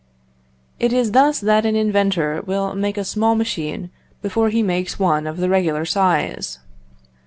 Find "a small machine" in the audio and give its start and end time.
2.97-3.91